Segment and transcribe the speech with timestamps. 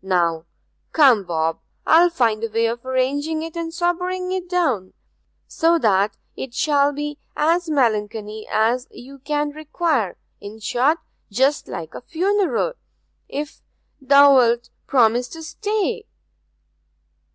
[0.00, 0.46] Now,
[0.92, 4.94] come, Bob, I'll find a way of arranging it and sobering it down,
[5.46, 10.96] so that it shall be as melancholy as you can require in short,
[11.30, 12.72] just like a funeral,
[13.28, 13.60] if
[14.02, 16.06] thou'lt promise to stay?'